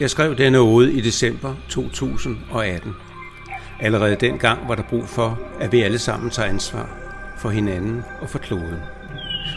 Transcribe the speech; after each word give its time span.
Jeg 0.00 0.10
skrev 0.10 0.36
denne 0.36 0.58
ode 0.58 0.92
i 0.92 1.00
december 1.00 1.54
2018. 1.68 2.94
Allerede 3.80 4.16
dengang 4.20 4.68
var 4.68 4.74
der 4.74 4.82
brug 4.82 5.08
for, 5.08 5.40
at 5.60 5.72
vi 5.72 5.82
alle 5.82 5.98
sammen 5.98 6.30
tager 6.30 6.48
ansvar 6.48 6.90
for 7.38 7.50
hinanden 7.50 8.02
og 8.20 8.30
for 8.30 8.38
kloden. 8.38 8.78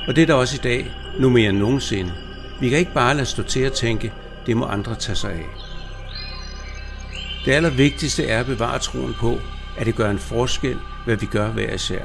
Og 0.07 0.15
det 0.15 0.21
er 0.21 0.25
der 0.25 0.33
også 0.33 0.55
i 0.55 0.63
dag, 0.63 0.91
nu 1.19 1.29
mere 1.29 1.49
end 1.49 1.57
nogensinde. 1.57 2.13
Vi 2.61 2.69
kan 2.69 2.77
ikke 2.77 2.93
bare 2.93 3.15
lade 3.15 3.25
stå 3.25 3.43
til 3.43 3.59
at 3.59 3.73
tænke, 3.73 4.13
det 4.45 4.57
må 4.57 4.65
andre 4.65 4.95
tage 4.95 5.15
sig 5.15 5.31
af. 5.31 5.45
Det 7.45 7.51
allervigtigste 7.51 8.27
er 8.27 8.39
at 8.39 8.45
bevare 8.45 8.79
troen 8.79 9.13
på, 9.19 9.39
at 9.77 9.85
det 9.85 9.95
gør 9.95 10.09
en 10.11 10.19
forskel, 10.19 10.77
hvad 11.05 11.15
vi 11.15 11.25
gør 11.25 11.47
hver 11.47 11.73
især. 11.73 12.01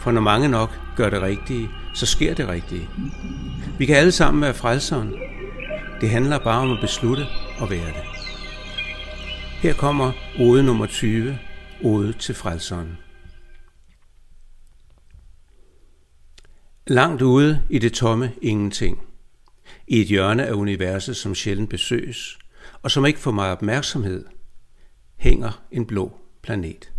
For 0.00 0.10
når 0.10 0.20
mange 0.20 0.48
nok 0.48 0.70
gør 0.96 1.10
det 1.10 1.22
rigtige, 1.22 1.70
så 1.94 2.06
sker 2.06 2.34
det 2.34 2.48
rigtige. 2.48 2.88
Vi 3.78 3.86
kan 3.86 3.96
alle 3.96 4.12
sammen 4.12 4.42
være 4.42 4.54
frelseren. 4.54 5.14
Det 6.00 6.10
handler 6.10 6.38
bare 6.38 6.62
om 6.62 6.72
at 6.72 6.80
beslutte 6.80 7.26
at 7.62 7.70
være 7.70 7.86
det. 7.86 8.04
Her 9.62 9.74
kommer 9.74 10.12
ode 10.40 10.62
nummer 10.62 10.86
20, 10.86 11.38
ode 11.84 12.12
til 12.12 12.34
frelseren. 12.34 12.96
Langt 16.86 17.22
ude 17.22 17.62
i 17.70 17.78
det 17.78 17.92
tomme 17.92 18.32
ingenting, 18.42 19.02
i 19.86 20.00
et 20.00 20.06
hjørne 20.06 20.46
af 20.46 20.52
universet, 20.52 21.16
som 21.16 21.34
sjældent 21.34 21.70
besøges, 21.70 22.38
og 22.82 22.90
som 22.90 23.06
ikke 23.06 23.18
får 23.18 23.30
meget 23.30 23.52
opmærksomhed, 23.52 24.24
hænger 25.16 25.62
en 25.70 25.86
blå 25.86 26.20
planet. 26.42 26.92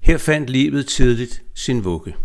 Her 0.00 0.18
fandt 0.18 0.50
livet 0.50 0.86
tidligt 0.86 1.42
sin 1.54 1.84
vugge, 1.84 2.16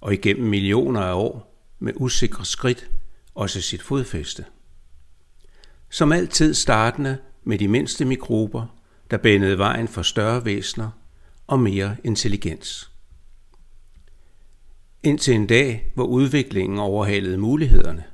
og 0.00 0.14
igennem 0.14 0.48
millioner 0.48 1.00
af 1.00 1.14
år 1.14 1.66
med 1.78 1.92
usikre 1.96 2.44
skridt 2.44 2.90
også 3.34 3.60
sit 3.60 3.82
fodfæste. 3.82 4.44
Som 5.90 6.12
altid 6.12 6.54
startende 6.54 7.18
med 7.44 7.58
de 7.58 7.68
mindste 7.68 8.04
mikrober, 8.04 8.66
der 9.10 9.16
bændede 9.16 9.58
vejen 9.58 9.88
for 9.88 10.02
større 10.02 10.44
væsner 10.44 10.90
og 11.46 11.60
mere 11.60 11.96
intelligens. 12.04 12.90
Indtil 15.02 15.34
en 15.34 15.46
dag, 15.46 15.92
hvor 15.94 16.04
udviklingen 16.04 16.78
overhalede 16.78 17.38
mulighederne, 17.38 18.04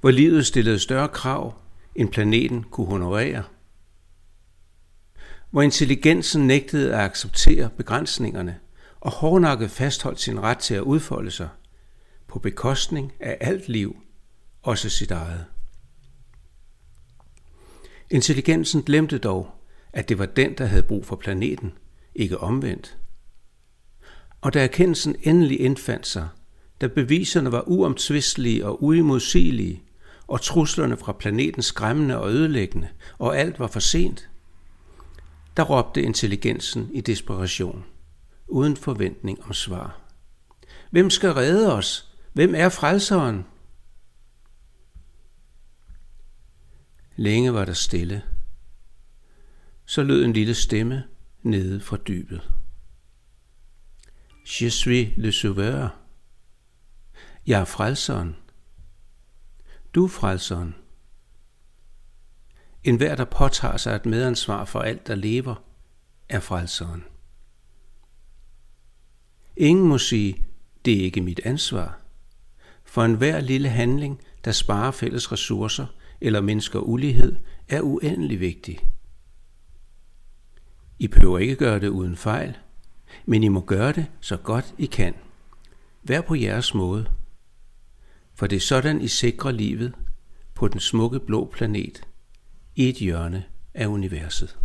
hvor 0.00 0.10
livet 0.10 0.46
stillede 0.46 0.78
større 0.78 1.08
krav, 1.08 1.54
end 1.94 2.08
planeten 2.08 2.62
kunne 2.62 2.86
honorere, 2.86 3.42
hvor 5.50 5.62
intelligensen 5.62 6.46
nægtede 6.46 6.94
at 6.94 7.00
acceptere 7.00 7.70
begrænsningerne 7.76 8.58
og 9.00 9.10
hårdnakket 9.10 9.70
fastholdt 9.70 10.20
sin 10.20 10.40
ret 10.40 10.58
til 10.58 10.74
at 10.74 10.80
udfolde 10.80 11.30
sig 11.30 11.48
på 12.26 12.38
bekostning 12.38 13.12
af 13.20 13.36
alt 13.40 13.68
liv, 13.68 13.96
også 14.62 14.88
sit 14.88 15.10
eget. 15.10 15.44
Intelligensen 18.10 18.82
glemte 18.82 19.18
dog, 19.18 19.50
at 19.92 20.08
det 20.08 20.18
var 20.18 20.26
den, 20.26 20.58
der 20.58 20.64
havde 20.64 20.82
brug 20.82 21.06
for 21.06 21.16
planeten, 21.16 21.72
ikke 22.14 22.38
omvendt. 22.38 22.98
Og 24.40 24.54
da 24.54 24.64
erkendelsen 24.64 25.16
endelig 25.22 25.60
indfandt 25.60 26.06
sig, 26.06 26.28
da 26.80 26.86
beviserne 26.86 27.52
var 27.52 27.64
uomtvistelige 27.66 28.66
og 28.66 28.82
uimodsigelige, 28.82 29.82
og 30.26 30.40
truslerne 30.40 30.96
fra 30.96 31.12
planeten 31.12 31.62
skræmmende 31.62 32.18
og 32.18 32.30
ødelæggende, 32.30 32.88
og 33.18 33.38
alt 33.38 33.58
var 33.58 33.66
for 33.66 33.80
sent, 33.80 34.30
der 35.56 35.62
råbte 35.62 36.02
intelligensen 36.02 36.90
i 36.92 37.00
desperation, 37.00 37.84
uden 38.48 38.76
forventning 38.76 39.44
om 39.44 39.52
svar. 39.52 40.00
Hvem 40.90 41.10
skal 41.10 41.30
redde 41.30 41.74
os? 41.74 42.10
Hvem 42.32 42.54
er 42.54 42.68
frelseren? 42.68 43.44
Længe 47.20 47.54
var 47.54 47.64
der 47.64 47.72
stille. 47.72 48.22
Så 49.84 50.02
lød 50.02 50.24
en 50.24 50.32
lille 50.32 50.54
stemme 50.54 51.04
nede 51.42 51.80
fra 51.80 51.96
dybet. 51.96 52.50
Je 54.60 54.70
suis 54.70 55.08
le 55.16 55.32
sauveur. 55.32 55.96
Jeg 57.46 57.60
er 57.60 57.64
frelseren. 57.64 58.36
Du 59.94 60.04
er 60.04 60.08
frelseren. 60.08 60.74
En 62.84 62.96
hver, 62.96 63.14
der 63.14 63.24
påtager 63.24 63.76
sig 63.76 63.96
et 63.96 64.06
medansvar 64.06 64.64
for 64.64 64.80
alt, 64.80 65.06
der 65.06 65.14
lever, 65.14 65.64
er 66.28 66.40
frelseren. 66.40 67.04
Ingen 69.56 69.88
må 69.88 69.98
sige, 69.98 70.44
det 70.84 71.00
er 71.00 71.04
ikke 71.04 71.20
mit 71.20 71.40
ansvar. 71.44 72.00
For 72.84 73.04
enhver 73.04 73.40
lille 73.40 73.68
handling, 73.68 74.20
der 74.44 74.52
sparer 74.52 74.90
fælles 74.90 75.32
ressourcer 75.32 75.86
eller 76.20 76.40
mennesker 76.40 76.80
ulighed, 76.80 77.36
er 77.68 77.80
uendelig 77.80 78.40
vigtig. 78.40 78.78
I 80.98 81.08
behøver 81.08 81.38
ikke 81.38 81.56
gøre 81.56 81.80
det 81.80 81.88
uden 81.88 82.16
fejl, 82.16 82.56
men 83.26 83.42
I 83.42 83.48
må 83.48 83.60
gøre 83.60 83.92
det 83.92 84.06
så 84.20 84.36
godt 84.36 84.74
I 84.78 84.86
kan. 84.86 85.14
Vær 86.02 86.20
på 86.20 86.34
jeres 86.34 86.74
måde. 86.74 87.06
For 88.34 88.46
det 88.46 88.56
er 88.56 88.60
sådan, 88.60 89.00
I 89.00 89.08
sikrer 89.08 89.50
livet 89.50 89.94
på 90.54 90.68
den 90.68 90.80
smukke 90.80 91.20
blå 91.20 91.50
planet– 91.54 92.02
i 92.76 92.88
et 92.88 92.96
hjørne 92.96 93.44
af 93.74 93.86
universet. 93.86 94.58